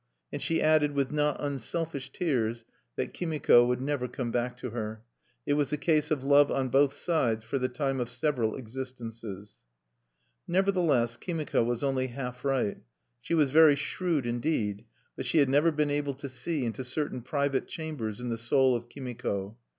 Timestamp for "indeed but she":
14.25-15.37